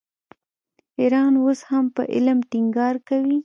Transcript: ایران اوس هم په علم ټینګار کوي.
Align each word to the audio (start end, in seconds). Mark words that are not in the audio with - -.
ایران 0.99 1.33
اوس 1.43 1.59
هم 1.69 1.85
په 1.95 2.01
علم 2.13 2.37
ټینګار 2.51 2.95
کوي. 3.07 3.37